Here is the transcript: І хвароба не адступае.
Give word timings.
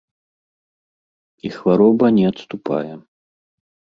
І 1.49 1.51
хвароба 1.57 2.05
не 2.17 2.25
адступае. 2.31 2.89